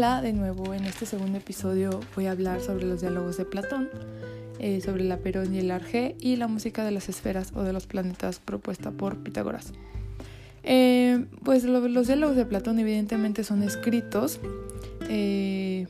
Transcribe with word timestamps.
Hola, 0.00 0.22
de 0.22 0.32
nuevo 0.32 0.72
en 0.72 0.86
este 0.86 1.04
segundo 1.04 1.36
episodio 1.36 2.00
voy 2.16 2.24
a 2.24 2.30
hablar 2.30 2.62
sobre 2.62 2.86
los 2.86 3.02
diálogos 3.02 3.36
de 3.36 3.44
Platón, 3.44 3.90
eh, 4.58 4.80
sobre 4.80 5.04
la 5.04 5.18
Perón 5.18 5.54
y 5.54 5.58
el 5.58 5.70
Arjé 5.70 6.16
y 6.18 6.36
la 6.36 6.48
música 6.48 6.86
de 6.86 6.90
las 6.90 7.10
esferas 7.10 7.52
o 7.54 7.64
de 7.64 7.74
los 7.74 7.86
planetas 7.86 8.38
propuesta 8.38 8.92
por 8.92 9.18
Pitágoras. 9.18 9.74
Eh, 10.62 11.26
pues 11.44 11.64
los 11.64 12.06
diálogos 12.06 12.34
de 12.34 12.46
Platón 12.46 12.78
evidentemente 12.78 13.44
son 13.44 13.62
escritos 13.62 14.40
eh, 15.10 15.86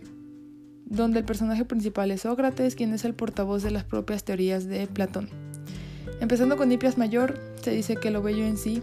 donde 0.87 1.21
el 1.21 1.25
personaje 1.25 1.65
principal 1.65 2.11
es 2.11 2.23
Sócrates, 2.23 2.75
quien 2.75 2.93
es 2.93 3.05
el 3.05 3.15
portavoz 3.15 3.63
de 3.63 3.71
las 3.71 3.85
propias 3.85 4.25
teorías 4.25 4.67
de 4.67 4.89
Platón. 4.89 5.29
Empezando 6.21 6.57
con 6.57 6.73
Hipias 6.73 6.99
Mayor, 6.99 7.39
se 7.63 7.71
dice 7.71 7.95
que 7.95 8.11
lo 8.11 8.23
bello 8.23 8.45
en 8.45 8.57
sí 8.57 8.83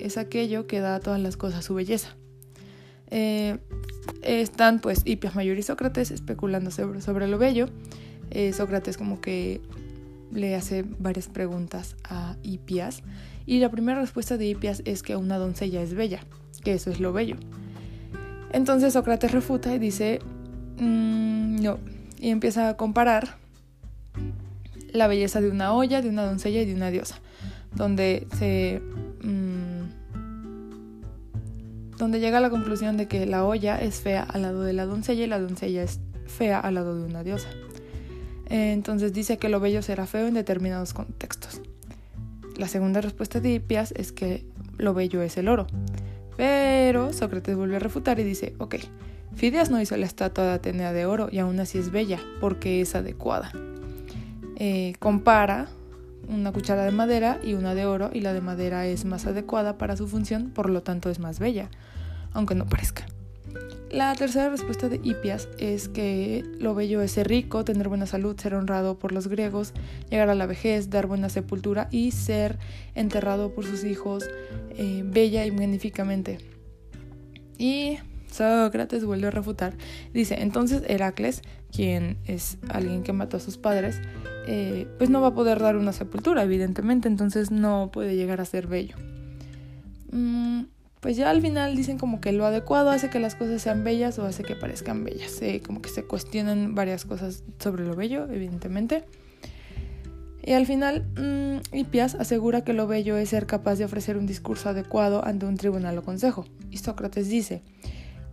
es 0.00 0.18
aquello 0.18 0.66
que 0.66 0.80
da 0.80 0.96
a 0.96 1.00
todas 1.00 1.20
las 1.20 1.36
cosas 1.36 1.64
su 1.64 1.74
belleza. 1.74 2.16
Están 4.22 4.80
pues 4.80 5.02
Hipias 5.04 5.34
Mayor 5.34 5.58
y 5.58 5.62
Sócrates 5.62 6.10
especulando 6.10 6.70
sobre, 6.70 7.28
lo 7.28 7.38
bello. 7.38 7.68
Eh, 8.30 8.52
Sócrates 8.52 8.96
como 8.98 9.20
que 9.20 9.60
le 10.32 10.54
hace 10.54 10.84
varias 10.98 11.28
preguntas 11.28 11.96
a 12.04 12.36
Hipias 12.42 13.02
y 13.46 13.60
la 13.60 13.70
primera 13.70 14.00
respuesta 14.00 14.36
de 14.36 14.46
Hipias 14.46 14.82
es 14.84 15.02
que 15.02 15.16
una 15.16 15.38
doncella 15.38 15.82
es 15.82 15.94
bella, 15.94 16.20
que 16.62 16.74
eso 16.74 16.90
es 16.90 17.00
lo 17.00 17.12
bello. 17.12 17.36
Entonces 18.52 18.92
Sócrates 18.92 19.32
refuta 19.32 19.74
y 19.74 19.78
dice, 19.78 20.20
mm, 20.78 21.62
no, 21.62 21.78
y 22.18 22.30
empieza 22.30 22.68
a 22.68 22.76
comparar 22.76 23.36
la 24.92 25.06
belleza 25.06 25.40
de 25.40 25.50
una 25.50 25.72
olla, 25.72 26.02
de 26.02 26.08
una 26.08 26.24
doncella 26.24 26.60
y 26.60 26.66
de 26.66 26.74
una 26.74 26.90
diosa, 26.90 27.20
donde 27.74 28.26
se... 28.38 28.82
Donde 31.98 32.20
llega 32.20 32.38
a 32.38 32.40
la 32.40 32.50
conclusión 32.50 32.96
de 32.96 33.08
que 33.08 33.26
la 33.26 33.44
olla 33.44 33.76
es 33.76 34.00
fea 34.00 34.22
al 34.22 34.42
lado 34.42 34.62
de 34.62 34.72
la 34.72 34.86
doncella 34.86 35.24
y 35.24 35.26
la 35.26 35.40
doncella 35.40 35.82
es 35.82 36.00
fea 36.26 36.60
al 36.60 36.74
lado 36.74 36.96
de 36.96 37.04
una 37.04 37.24
diosa. 37.24 37.48
Entonces 38.48 39.12
dice 39.12 39.38
que 39.38 39.48
lo 39.48 39.60
bello 39.60 39.82
será 39.82 40.06
feo 40.06 40.26
en 40.26 40.34
determinados 40.34 40.94
contextos. 40.94 41.60
La 42.56 42.68
segunda 42.68 43.00
respuesta 43.00 43.40
de 43.40 43.54
Hipias 43.54 43.92
es 43.96 44.12
que 44.12 44.46
lo 44.78 44.94
bello 44.94 45.22
es 45.22 45.36
el 45.36 45.48
oro. 45.48 45.66
Pero 46.36 47.12
Sócrates 47.12 47.56
vuelve 47.56 47.76
a 47.76 47.80
refutar 47.80 48.20
y 48.20 48.24
dice, 48.24 48.54
ok, 48.58 48.76
Fidias 49.34 49.70
no 49.70 49.80
hizo 49.80 49.96
la 49.96 50.06
estatua 50.06 50.44
de 50.44 50.52
Atenea 50.52 50.92
de 50.92 51.06
oro 51.06 51.28
y 51.30 51.38
aún 51.38 51.60
así 51.60 51.78
es 51.78 51.90
bella 51.90 52.20
porque 52.40 52.80
es 52.80 52.94
adecuada. 52.94 53.52
Eh, 54.56 54.94
compara 54.98 55.68
una 56.28 56.52
cuchara 56.52 56.84
de 56.84 56.90
madera 56.90 57.40
y 57.42 57.54
una 57.54 57.74
de 57.74 57.86
oro 57.86 58.10
y 58.12 58.20
la 58.20 58.32
de 58.32 58.40
madera 58.40 58.86
es 58.86 59.04
más 59.04 59.26
adecuada 59.26 59.78
para 59.78 59.96
su 59.96 60.06
función, 60.06 60.50
por 60.50 60.70
lo 60.70 60.82
tanto 60.82 61.10
es 61.10 61.18
más 61.18 61.38
bella, 61.38 61.70
aunque 62.32 62.54
no 62.54 62.66
parezca. 62.66 63.06
La 63.90 64.14
tercera 64.14 64.50
respuesta 64.50 64.90
de 64.90 65.00
Hipias 65.02 65.48
es 65.58 65.88
que 65.88 66.44
lo 66.58 66.74
bello 66.74 67.00
es 67.00 67.12
ser 67.12 67.26
rico, 67.26 67.64
tener 67.64 67.88
buena 67.88 68.04
salud, 68.04 68.38
ser 68.38 68.54
honrado 68.54 68.98
por 68.98 69.12
los 69.12 69.28
griegos, 69.28 69.72
llegar 70.10 70.28
a 70.28 70.34
la 70.34 70.44
vejez, 70.44 70.90
dar 70.90 71.06
buena 71.06 71.30
sepultura 71.30 71.88
y 71.90 72.10
ser 72.10 72.58
enterrado 72.94 73.54
por 73.54 73.64
sus 73.64 73.84
hijos 73.84 74.28
eh, 74.76 75.02
bella 75.06 75.46
y 75.46 75.50
magníficamente. 75.52 76.38
Y 77.56 77.98
Sócrates 78.30 79.06
vuelve 79.06 79.28
a 79.28 79.30
refutar. 79.30 79.72
Dice, 80.12 80.42
entonces 80.42 80.82
Heracles, 80.86 81.40
quien 81.72 82.18
es 82.26 82.58
alguien 82.68 83.02
que 83.02 83.14
mató 83.14 83.38
a 83.38 83.40
sus 83.40 83.56
padres, 83.56 84.02
eh, 84.50 84.86
pues 84.96 85.10
no 85.10 85.20
va 85.20 85.28
a 85.28 85.34
poder 85.34 85.58
dar 85.58 85.76
una 85.76 85.92
sepultura, 85.92 86.42
evidentemente, 86.42 87.06
entonces 87.06 87.50
no 87.50 87.90
puede 87.92 88.16
llegar 88.16 88.40
a 88.40 88.46
ser 88.46 88.66
bello. 88.66 88.96
Mm, 90.10 90.62
pues 91.00 91.18
ya 91.18 91.28
al 91.28 91.42
final 91.42 91.76
dicen 91.76 91.98
como 91.98 92.22
que 92.22 92.32
lo 92.32 92.46
adecuado 92.46 92.88
hace 92.88 93.10
que 93.10 93.20
las 93.20 93.34
cosas 93.34 93.60
sean 93.60 93.84
bellas 93.84 94.18
o 94.18 94.24
hace 94.24 94.44
que 94.44 94.56
parezcan 94.56 95.04
bellas. 95.04 95.38
como 95.66 95.82
que 95.82 95.90
se 95.90 96.04
cuestionan 96.04 96.74
varias 96.74 97.04
cosas 97.04 97.44
sobre 97.58 97.84
lo 97.84 97.94
bello, 97.94 98.24
evidentemente. 98.32 99.04
Y 100.42 100.52
al 100.52 100.64
final, 100.64 101.04
mmm, 101.14 101.76
Hipias 101.76 102.14
asegura 102.14 102.64
que 102.64 102.72
lo 102.72 102.86
bello 102.86 103.18
es 103.18 103.28
ser 103.28 103.44
capaz 103.44 103.74
de 103.74 103.84
ofrecer 103.84 104.16
un 104.16 104.26
discurso 104.26 104.70
adecuado 104.70 105.22
ante 105.26 105.44
un 105.44 105.58
tribunal 105.58 105.98
o 105.98 106.02
consejo. 106.02 106.46
Y 106.70 106.78
Sócrates 106.78 107.28
dice, 107.28 107.60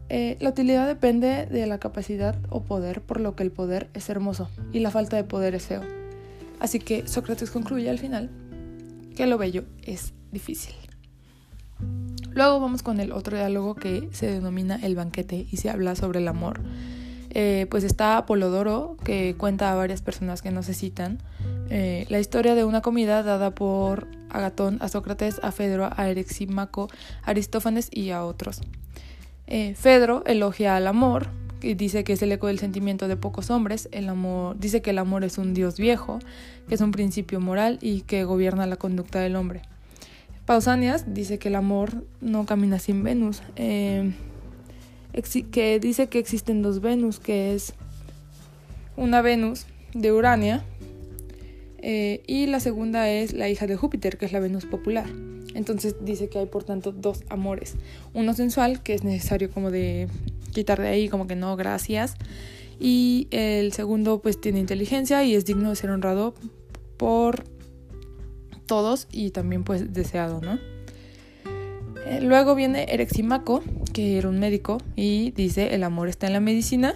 eh, 0.07 0.37
la 0.39 0.51
utilidad 0.51 0.87
depende 0.87 1.45
de 1.45 1.67
la 1.67 1.77
capacidad 1.77 2.37
o 2.47 2.63
poder, 2.63 3.01
por 3.01 3.19
lo 3.19 3.35
que 3.35 3.43
el 3.43 3.51
poder 3.51 3.89
es 3.93 4.09
hermoso 4.09 4.49
y 4.71 4.79
la 4.79 4.91
falta 4.91 5.17
de 5.17 5.25
poder 5.25 5.55
es 5.55 5.65
feo. 5.65 6.04
Así 6.59 6.79
que 6.79 7.07
Sócrates 7.07 7.51
concluye 7.51 7.89
al 7.89 7.99
final 7.99 8.29
que 9.15 9.25
lo 9.27 9.37
bello 9.37 9.63
es 9.83 10.13
difícil. 10.31 10.75
Luego 12.31 12.59
vamos 12.59 12.83
con 12.83 12.99
el 12.99 13.11
otro 13.11 13.37
diálogo 13.37 13.75
que 13.75 14.09
se 14.11 14.27
denomina 14.27 14.77
el 14.81 14.95
banquete 14.95 15.47
y 15.49 15.57
se 15.57 15.69
habla 15.69 15.95
sobre 15.95 16.19
el 16.19 16.27
amor. 16.27 16.61
Eh, 17.29 17.67
pues 17.69 17.83
está 17.83 18.17
Apolodoro 18.17 18.97
que 19.03 19.35
cuenta 19.37 19.71
a 19.71 19.75
varias 19.75 20.01
personas 20.01 20.41
que 20.41 20.51
no 20.51 20.63
se 20.63 20.73
citan 20.73 21.19
eh, 21.69 22.05
la 22.09 22.19
historia 22.19 22.55
de 22.55 22.63
una 22.63 22.81
comida 22.81 23.23
dada 23.23 23.51
por 23.51 24.07
Agatón 24.29 24.77
a 24.81 24.87
Sócrates, 24.87 25.39
a 25.41 25.51
Fedro, 25.51 25.89
a 25.95 26.09
Erexímaco, 26.09 26.89
a 27.23 27.31
Aristófanes 27.31 27.89
y 27.91 28.11
a 28.11 28.23
otros. 28.23 28.61
Eh, 29.47 29.75
Fedro 29.75 30.23
elogia 30.25 30.75
al 30.75 30.87
amor, 30.87 31.27
dice 31.61 32.03
que 32.03 32.13
es 32.13 32.21
el 32.21 32.31
eco 32.31 32.47
del 32.47 32.59
sentimiento 32.59 33.07
de 33.07 33.17
pocos 33.17 33.49
hombres. 33.49 33.89
El 33.91 34.09
amor, 34.09 34.57
dice 34.59 34.81
que 34.81 34.91
el 34.91 34.97
amor 34.97 35.23
es 35.23 35.37
un 35.37 35.53
dios 35.53 35.77
viejo, 35.77 36.19
que 36.67 36.75
es 36.75 36.81
un 36.81 36.91
principio 36.91 37.39
moral 37.39 37.79
y 37.81 38.01
que 38.01 38.23
gobierna 38.23 38.67
la 38.67 38.75
conducta 38.75 39.19
del 39.19 39.35
hombre. 39.35 39.61
Pausanias 40.45 41.13
dice 41.13 41.39
que 41.39 41.47
el 41.47 41.55
amor 41.55 42.05
no 42.21 42.45
camina 42.45 42.77
sin 42.77 43.03
Venus, 43.03 43.41
eh, 43.55 44.13
que 45.51 45.79
dice 45.79 46.07
que 46.07 46.19
existen 46.19 46.61
dos 46.61 46.81
Venus, 46.81 47.19
que 47.19 47.55
es 47.55 47.73
una 48.95 49.21
Venus 49.21 49.65
de 49.93 50.11
Urania 50.11 50.63
eh, 51.79 52.21
y 52.27 52.47
la 52.47 52.59
segunda 52.59 53.09
es 53.09 53.33
la 53.33 53.49
hija 53.49 53.67
de 53.67 53.75
Júpiter, 53.75 54.17
que 54.17 54.25
es 54.25 54.31
la 54.31 54.39
Venus 54.39 54.65
popular. 54.65 55.07
Entonces 55.53 55.95
dice 56.01 56.29
que 56.29 56.39
hay 56.39 56.45
por 56.47 56.63
tanto 56.63 56.91
dos 56.91 57.23
amores. 57.29 57.75
Uno 58.13 58.33
sensual, 58.33 58.83
que 58.83 58.93
es 58.93 59.03
necesario 59.03 59.49
como 59.49 59.71
de 59.71 60.07
quitar 60.55 60.81
de 60.81 60.87
ahí, 60.87 61.09
como 61.09 61.27
que 61.27 61.35
no, 61.35 61.55
gracias. 61.55 62.15
Y 62.79 63.27
el 63.29 63.73
segundo 63.73 64.21
pues 64.21 64.41
tiene 64.41 64.59
inteligencia 64.59 65.23
y 65.23 65.35
es 65.35 65.45
digno 65.45 65.69
de 65.69 65.75
ser 65.75 65.91
honrado 65.91 66.33
por 66.97 67.43
todos 68.65 69.07
y 69.11 69.29
también 69.29 69.63
pues 69.63 69.93
deseado, 69.93 70.41
¿no? 70.41 70.57
Eh, 72.07 72.21
luego 72.21 72.55
viene 72.55 72.85
Ereximaco, 72.89 73.63
que 73.93 74.17
era 74.17 74.29
un 74.29 74.39
médico, 74.39 74.77
y 74.95 75.31
dice, 75.31 75.73
el 75.73 75.83
amor 75.83 76.07
está 76.07 76.27
en 76.27 76.33
la 76.33 76.39
medicina, 76.39 76.95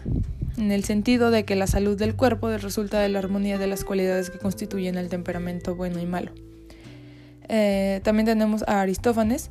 en 0.57 0.71
el 0.71 0.83
sentido 0.83 1.31
de 1.31 1.45
que 1.45 1.55
la 1.55 1.67
salud 1.67 1.97
del 1.97 2.15
cuerpo 2.15 2.49
resulta 2.57 2.99
de 2.99 3.09
la 3.09 3.19
armonía 3.19 3.57
de 3.57 3.67
las 3.67 3.83
cualidades 3.83 4.29
que 4.29 4.37
constituyen 4.37 4.97
el 4.97 5.09
temperamento 5.09 5.75
bueno 5.75 5.99
y 5.99 6.05
malo. 6.05 6.31
Eh, 7.47 8.01
también 8.03 8.27
tenemos 8.27 8.63
a 8.67 8.81
Aristófanes. 8.81 9.49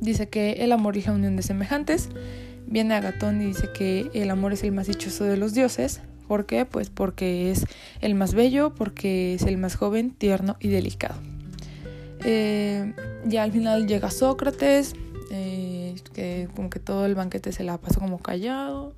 Dice 0.00 0.28
que 0.28 0.52
el 0.64 0.72
amor 0.72 0.96
es 0.96 1.06
la 1.06 1.12
unión 1.12 1.36
de 1.36 1.42
semejantes. 1.42 2.08
Viene 2.70 2.94
Agatón 2.94 3.40
y 3.40 3.46
dice 3.46 3.70
que 3.72 4.10
el 4.12 4.28
amor 4.30 4.52
es 4.52 4.62
el 4.62 4.72
más 4.72 4.86
dichoso 4.86 5.24
de 5.24 5.38
los 5.38 5.54
dioses. 5.54 6.02
¿Por 6.26 6.44
qué? 6.44 6.66
Pues 6.66 6.90
porque 6.90 7.50
es 7.50 7.64
el 8.02 8.14
más 8.14 8.34
bello, 8.34 8.74
porque 8.74 9.32
es 9.34 9.42
el 9.44 9.56
más 9.56 9.74
joven, 9.74 10.10
tierno 10.10 10.56
y 10.60 10.68
delicado. 10.68 11.14
Eh, 12.24 12.92
ya 13.24 13.44
al 13.44 13.52
final 13.52 13.86
llega 13.86 14.10
Sócrates, 14.10 14.94
eh, 15.30 15.94
que 16.12 16.48
como 16.54 16.68
que 16.68 16.78
todo 16.78 17.06
el 17.06 17.14
banquete 17.14 17.52
se 17.52 17.64
la 17.64 17.78
pasó 17.78 18.00
como 18.00 18.18
callado. 18.18 18.92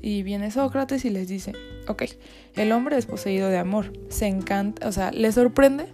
Y 0.00 0.22
viene 0.22 0.50
Sócrates 0.50 1.04
y 1.04 1.10
les 1.10 1.28
dice, 1.28 1.52
ok, 1.88 2.04
el 2.54 2.72
hombre 2.72 2.96
es 2.96 3.04
poseído 3.04 3.50
de 3.50 3.58
amor, 3.58 3.92
se 4.08 4.26
encanta, 4.26 4.88
o 4.88 4.92
sea, 4.92 5.10
le 5.10 5.30
sorprende 5.32 5.86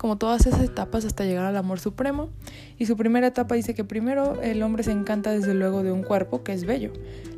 como 0.00 0.16
todas 0.16 0.46
esas 0.46 0.62
etapas 0.62 1.04
hasta 1.04 1.26
llegar 1.26 1.44
al 1.44 1.58
amor 1.58 1.78
supremo. 1.78 2.30
Y 2.78 2.86
su 2.86 2.96
primera 2.96 3.26
etapa 3.26 3.54
dice 3.54 3.74
que 3.74 3.84
primero 3.84 4.40
el 4.40 4.62
hombre 4.62 4.82
se 4.82 4.92
encanta 4.92 5.30
desde 5.30 5.52
luego 5.52 5.82
de 5.82 5.92
un 5.92 6.02
cuerpo 6.02 6.42
que 6.42 6.54
es 6.54 6.64
bello. 6.64 6.90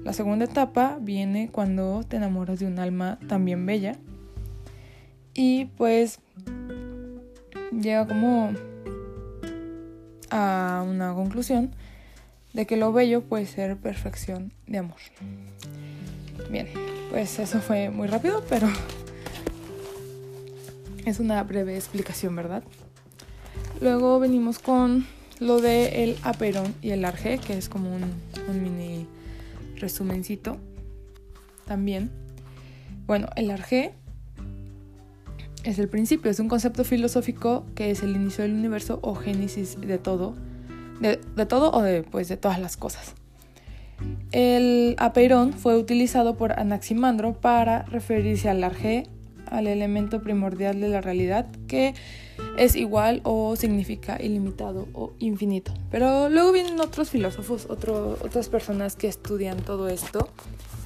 La 0.04 0.12
segunda 0.12 0.44
etapa 0.44 0.98
viene 1.00 1.50
cuando 1.50 2.04
te 2.06 2.18
enamoras 2.18 2.60
de 2.60 2.66
un 2.66 2.78
alma 2.78 3.18
también 3.26 3.66
bella. 3.66 3.96
Y 5.34 5.64
pues 5.76 6.20
llega 7.72 8.06
como 8.06 8.52
a 10.30 10.84
una 10.88 11.14
conclusión 11.14 11.74
de 12.52 12.64
que 12.64 12.76
lo 12.76 12.92
bello 12.92 13.22
puede 13.22 13.46
ser 13.46 13.76
perfección 13.76 14.52
de 14.68 14.78
amor. 14.78 14.98
Bien, 16.48 16.68
pues 17.10 17.40
eso 17.40 17.58
fue 17.58 17.90
muy 17.90 18.06
rápido, 18.06 18.44
pero 18.48 18.68
es 21.04 21.20
una 21.20 21.42
breve 21.42 21.76
explicación, 21.76 22.36
¿verdad? 22.36 22.62
Luego 23.80 24.18
venimos 24.20 24.58
con 24.58 25.06
lo 25.40 25.60
de 25.60 26.04
el 26.04 26.16
aperón 26.22 26.74
y 26.82 26.90
el 26.90 27.04
arge, 27.04 27.38
que 27.38 27.58
es 27.58 27.68
como 27.68 27.90
un, 27.94 28.62
mini 28.62 29.06
resumencito 29.76 30.58
también. 31.66 32.10
Bueno, 33.06 33.28
el 33.34 33.50
arge 33.50 33.94
es 35.64 35.78
el 35.78 35.88
principio, 35.88 36.30
es 36.30 36.38
un 36.38 36.48
concepto 36.48 36.84
filosófico 36.84 37.66
que 37.74 37.90
es 37.90 38.02
el 38.02 38.14
inicio 38.14 38.42
del 38.42 38.52
universo 38.52 39.00
o 39.02 39.14
génesis 39.14 39.80
de 39.80 39.98
todo, 39.98 40.34
de, 41.00 41.16
todo 41.46 41.72
o 41.72 41.82
de, 41.82 42.02
pues, 42.04 42.28
de 42.28 42.36
todas 42.36 42.60
las 42.60 42.76
cosas. 42.76 43.14
El 44.30 44.94
apeirón 44.98 45.52
fue 45.52 45.76
utilizado 45.76 46.36
por 46.36 46.52
Anaximandro 46.52 47.34
para 47.34 47.82
referirse 47.82 48.48
al 48.48 48.64
arge, 48.64 49.08
al 49.52 49.66
elemento 49.66 50.20
primordial 50.22 50.80
de 50.80 50.88
la 50.88 51.00
realidad, 51.00 51.46
que 51.66 51.94
es 52.58 52.76
igual 52.76 53.20
o 53.24 53.56
significa 53.56 54.20
ilimitado 54.20 54.88
o 54.92 55.12
infinito. 55.18 55.72
Pero 55.90 56.28
luego 56.28 56.52
vienen 56.52 56.80
otros 56.80 57.10
filósofos, 57.10 57.66
otras 57.68 58.48
personas 58.48 58.96
que 58.96 59.08
estudian 59.08 59.58
todo 59.58 59.88
esto 59.88 60.28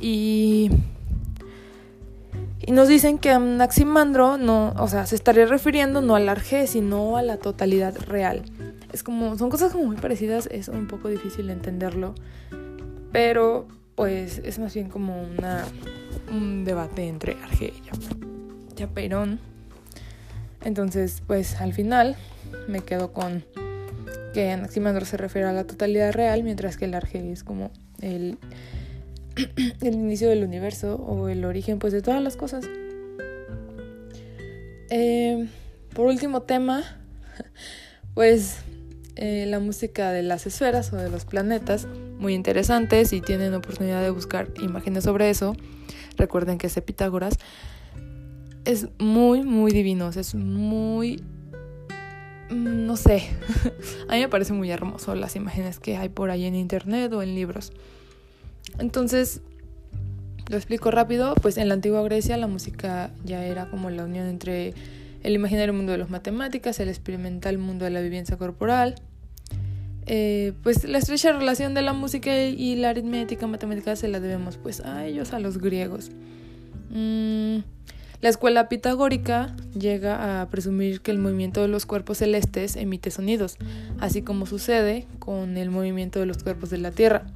y, 0.01 0.71
nos 2.69 2.89
dicen 2.89 3.19
que 3.19 3.31
Anaximandro 3.31 4.39
no, 4.39 4.75
o 4.79 4.89
sea, 4.89 5.07
se 5.07 5.15
estaría 5.15 5.47
refiriendo 5.47 6.01
no 6.01 6.17
al 6.17 6.29
arge, 6.29 6.67
sino 6.67 7.17
a 7.17 7.23
la 7.23 7.37
totalidad 7.37 7.97
real. 8.09 8.43
Es 8.93 9.03
como, 9.03 9.39
son 9.39 9.51
cosas 9.51 9.73
como 9.73 9.85
muy 9.85 9.97
parecidas, 9.97 10.49
es 10.51 10.69
un 10.69 10.89
poco 10.89 11.09
difícil 11.09 11.51
entenderlo 11.51 12.15
pero 13.17 13.67
pues 13.95 14.43
es 14.45 14.59
más 14.59 14.75
bien 14.75 14.91
como 14.91 15.23
un 15.23 16.65
debate 16.67 17.09
entre 17.09 17.35
Arge 17.43 17.73
y 17.75 17.89
Perón. 18.85 19.41
Entonces, 20.65 21.23
pues 21.27 21.61
al 21.61 21.73
final 21.73 22.17
me 22.69 22.81
quedo 22.81 23.13
con 23.13 23.45
que 24.35 24.51
Anaximandro 24.51 25.07
se 25.07 25.17
refiere 25.17 25.49
a 25.49 25.53
la 25.53 25.65
totalidad 25.65 26.13
real, 26.13 26.43
mientras 26.43 26.77
que 26.77 26.85
el 26.85 26.95
Arge 26.95 27.33
es 27.33 27.43
como 27.43 27.71
el, 28.03 28.37
el 29.81 29.95
inicio 29.95 30.29
del 30.29 30.45
universo 30.45 30.97
o 30.97 31.29
el 31.29 31.45
origen 31.45 31.79
pues 31.79 31.95
de 31.95 32.03
todas 32.03 32.23
las 32.23 32.37
cosas. 32.37 32.67
Eh, 34.91 35.49
por 35.95 36.07
último 36.07 36.43
tema, 36.43 36.83
pues 38.15 38.59
eh, 39.17 39.47
la 39.47 39.61
música 39.61 40.13
de 40.13 40.23
las 40.23 40.47
esferas 40.47 40.93
o 40.93 40.97
de 40.97 41.09
los 41.09 41.25
planetas, 41.25 41.87
muy 42.19 42.35
interesante. 42.35 43.05
Si 43.07 43.23
tienen 43.23 43.55
oportunidad 43.55 44.03
de 44.03 44.11
buscar 44.11 44.49
imágenes 44.63 45.05
sobre 45.05 45.31
eso, 45.31 45.57
recuerden 46.19 46.59
que 46.59 46.67
es 46.67 46.75
de 46.75 46.83
Pitágoras. 46.83 47.39
Es 48.67 48.89
muy, 48.99 49.43
muy 49.43 49.73
divino, 49.73 50.11
es 50.11 50.35
muy... 50.35 51.23
Mm, 52.51 52.87
no 52.87 52.97
sé, 52.97 53.29
a 54.09 54.15
mí 54.15 54.21
me 54.21 54.29
parece 54.29 54.53
muy 54.53 54.71
hermoso 54.71 55.15
las 55.15 55.37
imágenes 55.37 55.79
que 55.81 55.97
hay 55.97 56.09
por 56.09 56.31
ahí 56.31 56.45
en 56.45 56.55
internet 56.55 57.13
o 57.13 57.23
en 57.23 57.35
libros. 57.35 57.73
Entonces, 58.79 59.41
lo 60.49 60.57
explico 60.57 60.91
rápido, 60.91 61.35
pues 61.37 61.57
en 61.59 61.69
la 61.69 61.75
antigua 61.75 62.03
Grecia 62.03 62.37
la 62.37 62.47
música 62.47 63.13
ya 63.25 63.45
era 63.45 63.71
como 63.71 63.91
la 63.91 64.05
unión 64.05 64.27
entre 64.27 64.75
el 65.23 65.35
imaginario 65.35 65.73
mundo 65.73 65.93
de 65.93 65.99
las 65.99 66.11
matemáticas, 66.11 66.79
el 66.79 66.89
experimental 66.89 67.59
mundo 67.59 67.85
de 67.85 67.91
la 67.91 68.01
vivencia 68.01 68.37
corporal. 68.37 68.97
Eh, 70.07 70.53
pues 70.63 70.85
la 70.85 70.99
estrecha 70.99 71.33
relación 71.33 71.75
de 71.75 71.83
la 71.83 71.93
música 71.93 72.45
y 72.45 72.77
la 72.77 72.91
aritmética 72.91 73.49
matemática 73.49 73.97
se 73.97 74.07
la 74.07 74.21
debemos 74.21 74.57
pues 74.57 74.81
a 74.81 75.05
ellos, 75.05 75.33
a 75.33 75.41
los 75.41 75.59
griegos. 75.59 76.11
Mm, 76.91 77.59
la 78.21 78.29
escuela 78.29 78.69
pitagórica 78.69 79.55
llega 79.79 80.41
a 80.41 80.49
presumir 80.49 81.01
que 81.01 81.11
el 81.11 81.19
movimiento 81.19 81.63
de 81.63 81.69
los 81.69 81.87
cuerpos 81.87 82.19
celestes 82.19 82.77
emite 82.77 83.11
sonidos, 83.11 83.57
así 84.01 84.23
como 84.23 84.47
sucede 84.47 85.07
con 85.19 85.57
el 85.57 85.71
movimiento 85.71 86.19
de 86.19 86.27
los 86.27 86.43
cuerpos 86.43 86.71
de 86.71 86.79
la 86.79 86.91
Tierra. 86.91 87.27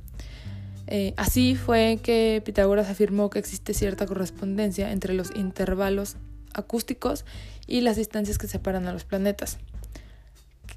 Eh, 0.87 1.15
así 1.17 1.55
fue 1.55 2.01
que 2.03 2.43
Pitágoras 2.45 2.89
afirmó 2.89 3.31
que 3.31 3.39
existe 3.39 3.75
cierta 3.75 4.07
correspondencia 4.07 4.91
entre 4.91 5.15
los 5.15 5.35
intervalos 5.37 6.17
acústicos 6.53 7.25
y 7.67 7.83
las 7.83 7.97
distancias 7.97 8.39
que 8.39 8.49
separan 8.49 8.89
a 8.89 8.93
los 8.93 9.05
planetas, 9.05 9.59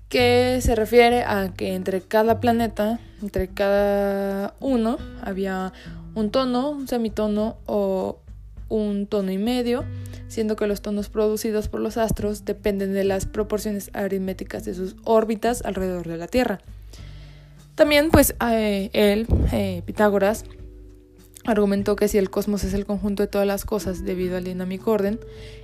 que 0.09 0.59
se 0.61 0.75
refiere 0.75 1.23
a 1.23 1.51
que 1.55 1.73
entre 1.73 2.01
cada 2.01 2.39
planeta, 2.39 2.99
entre 3.23 3.47
cada 3.47 4.53
uno, 4.59 4.97
había 5.23 5.73
un 6.13 6.29
tono, 6.29 6.69
un 6.69 6.87
semitono 6.87 7.57
o 7.65 8.19
un 8.69 9.07
tono 9.07 9.31
y 9.31 9.37
medio, 9.37 9.83
siendo 10.27 10.55
que 10.55 10.67
los 10.67 10.81
tonos 10.81 11.09
producidos 11.09 11.67
por 11.67 11.79
los 11.79 11.97
astros 11.97 12.45
dependen 12.45 12.93
de 12.93 13.03
las 13.03 13.25
proporciones 13.25 13.89
aritméticas 13.93 14.65
de 14.65 14.73
sus 14.73 14.95
órbitas 15.03 15.63
alrededor 15.63 16.07
de 16.07 16.17
la 16.17 16.27
Tierra. 16.27 16.59
También, 17.75 18.11
pues, 18.11 18.35
eh, 18.51 18.89
él, 18.93 19.27
eh, 19.51 19.81
Pitágoras, 19.85 20.45
argumentó 21.45 21.95
que 21.95 22.07
si 22.07 22.17
el 22.17 22.29
cosmos 22.29 22.63
es 22.63 22.73
el 22.73 22.85
conjunto 22.85 23.23
de 23.23 23.27
todas 23.27 23.47
las 23.47 23.65
cosas 23.65 24.05
debido 24.05 24.37
al 24.37 24.43
dinámico 24.43 24.91
orden, 24.91 25.19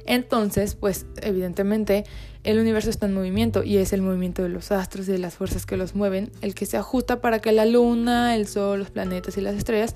entonces, 0.05 0.75
pues 0.75 1.05
evidentemente 1.21 2.03
el 2.43 2.59
universo 2.59 2.89
está 2.89 3.05
en 3.05 3.13
movimiento 3.13 3.63
y 3.63 3.77
es 3.77 3.93
el 3.93 4.01
movimiento 4.01 4.43
de 4.43 4.49
los 4.49 4.71
astros 4.71 5.07
y 5.07 5.11
de 5.11 5.19
las 5.19 5.35
fuerzas 5.35 5.65
que 5.65 5.77
los 5.77 5.95
mueven 5.95 6.31
el 6.41 6.55
que 6.55 6.65
se 6.65 6.77
ajusta 6.77 7.21
para 7.21 7.39
que 7.39 7.51
la 7.51 7.65
luna, 7.65 8.35
el 8.35 8.47
sol, 8.47 8.79
los 8.79 8.91
planetas 8.91 9.37
y 9.37 9.41
las 9.41 9.55
estrellas 9.55 9.95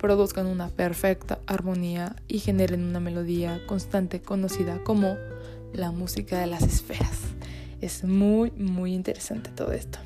produzcan 0.00 0.46
una 0.46 0.68
perfecta 0.68 1.38
armonía 1.46 2.16
y 2.26 2.38
generen 2.38 2.84
una 2.84 3.00
melodía 3.00 3.60
constante 3.66 4.22
conocida 4.22 4.82
como 4.82 5.16
la 5.74 5.90
música 5.92 6.38
de 6.40 6.46
las 6.46 6.62
esferas. 6.62 7.18
Es 7.82 8.02
muy, 8.04 8.50
muy 8.52 8.94
interesante 8.94 9.50
todo 9.50 9.72
esto. 9.72 9.98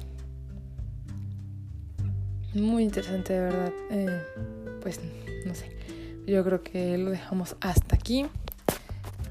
Muy 2.54 2.82
interesante, 2.82 3.34
de 3.34 3.40
verdad. 3.40 3.72
Eh, 3.90 4.22
pues 4.82 5.00
no 5.46 5.54
sé, 5.54 5.70
yo 6.26 6.44
creo 6.44 6.62
que 6.62 6.98
lo 6.98 7.10
dejamos 7.10 7.56
hasta 7.60 7.94
aquí. 7.94 8.26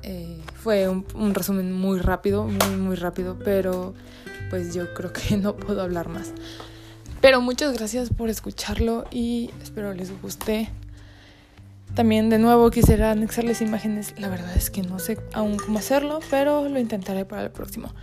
Eh, 0.02 0.42
fue 0.56 0.88
un, 0.88 1.06
un, 1.14 1.34
resumen 1.34 1.74
muy 1.74 2.00
rápido, 2.00 2.46
muy, 2.46 2.78
muy 2.78 2.96
rápido, 2.96 3.38
pero 3.38 3.94
pues 4.50 4.74
yo 4.74 4.94
creo 4.94 5.12
que 5.12 5.36
no 5.38 5.58
puedo 5.58 5.82
hablar 5.82 6.08
más. 6.08 6.34
Pero 7.24 7.40
muchas 7.40 7.74
gracias 7.78 8.10
por 8.10 8.28
escucharlo 8.28 9.06
y 9.10 9.50
espero 9.64 9.94
les 9.94 10.12
guste. 10.22 10.70
También 11.96 12.30
de 12.30 12.38
nuevo 12.38 12.70
quisiera 12.70 13.12
anexarles 13.12 13.62
imágenes. 13.62 14.14
La 14.18 14.28
verdad 14.28 14.54
es 14.58 14.70
que 14.70 14.82
no 14.82 15.00
sé 15.00 15.18
aún 15.32 15.56
cómo 15.56 15.80
hacerlo, 15.80 16.20
pero 16.30 16.68
lo 16.68 16.80
intentaré 16.80 17.24
para 17.24 17.44
el 17.44 17.50
próximo. 17.50 17.94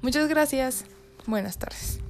Muchas 0.00 0.30
gracias. 0.30 0.86
Buenas 1.26 1.58
tardes. 1.58 2.00